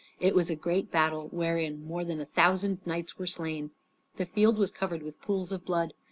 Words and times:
It 0.19 0.33
was 0.33 0.49
a 0.49 0.55
great 0.55 0.89
battle, 0.89 1.27
wherein 1.27 1.85
more 1.85 2.03
than 2.03 2.19
a 2.19 2.25
thousand 2.25 2.79
knights 2.87 3.19
were 3.19 3.27
slain. 3.27 3.69
The 4.17 4.25
field 4.25 4.57
was 4.57 4.71
covered 4.71 5.03
with 5.03 5.21
pools 5.21 5.51
of 5.51 5.63
blood. 5.63 5.93